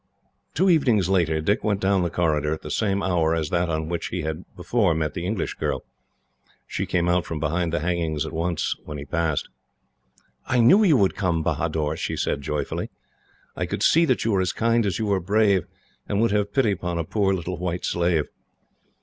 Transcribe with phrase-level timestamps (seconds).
[0.55, 3.87] Two evenings later, Dick went down the corridor at the same hour as that on
[3.87, 5.83] which he had before met the English girl.
[6.65, 9.47] She came out from behind the hangings at once, when he passed.
[10.47, 12.89] "I knew you would come, Bahador!" she said joyfully.
[13.55, 15.67] "I could see that you were as kind as you were brave,
[16.09, 18.25] and would have pity upon a poor little white slave!"